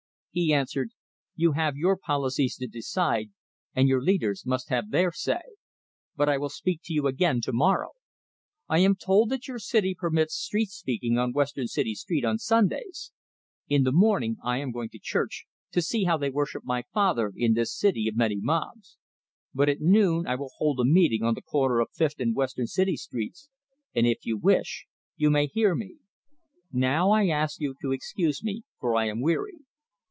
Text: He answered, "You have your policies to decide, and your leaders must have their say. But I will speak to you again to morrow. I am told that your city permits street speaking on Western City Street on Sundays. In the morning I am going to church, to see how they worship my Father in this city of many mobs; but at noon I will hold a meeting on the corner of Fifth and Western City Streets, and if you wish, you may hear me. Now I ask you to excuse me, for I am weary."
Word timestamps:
He 0.33 0.53
answered, 0.53 0.91
"You 1.35 1.51
have 1.59 1.75
your 1.75 1.97
policies 1.97 2.55
to 2.55 2.65
decide, 2.67 3.31
and 3.75 3.89
your 3.89 4.01
leaders 4.01 4.45
must 4.45 4.69
have 4.69 4.89
their 4.89 5.11
say. 5.11 5.41
But 6.15 6.29
I 6.29 6.37
will 6.37 6.47
speak 6.47 6.79
to 6.85 6.93
you 6.93 7.05
again 7.05 7.41
to 7.41 7.51
morrow. 7.51 7.89
I 8.69 8.77
am 8.79 8.95
told 8.95 9.27
that 9.29 9.49
your 9.49 9.59
city 9.59 9.93
permits 9.93 10.35
street 10.35 10.69
speaking 10.69 11.17
on 11.17 11.33
Western 11.33 11.67
City 11.67 11.95
Street 11.95 12.23
on 12.23 12.37
Sundays. 12.37 13.11
In 13.67 13.83
the 13.83 13.91
morning 13.91 14.37
I 14.41 14.59
am 14.59 14.71
going 14.71 14.87
to 14.91 14.99
church, 14.99 15.47
to 15.73 15.81
see 15.81 16.05
how 16.05 16.15
they 16.15 16.29
worship 16.29 16.63
my 16.63 16.83
Father 16.93 17.33
in 17.35 17.53
this 17.53 17.77
city 17.77 18.07
of 18.07 18.15
many 18.15 18.37
mobs; 18.39 18.97
but 19.53 19.67
at 19.67 19.81
noon 19.81 20.25
I 20.27 20.35
will 20.35 20.51
hold 20.59 20.79
a 20.79 20.85
meeting 20.85 21.23
on 21.23 21.33
the 21.33 21.41
corner 21.41 21.81
of 21.81 21.89
Fifth 21.93 22.21
and 22.21 22.33
Western 22.33 22.67
City 22.67 22.95
Streets, 22.95 23.49
and 23.93 24.07
if 24.07 24.25
you 24.25 24.37
wish, 24.37 24.85
you 25.17 25.29
may 25.29 25.47
hear 25.47 25.75
me. 25.75 25.97
Now 26.71 27.11
I 27.11 27.27
ask 27.27 27.59
you 27.59 27.75
to 27.81 27.91
excuse 27.91 28.41
me, 28.41 28.63
for 28.79 28.95
I 28.95 29.09
am 29.09 29.19
weary." 29.19 29.57